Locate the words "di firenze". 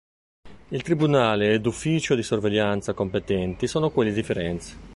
4.11-4.79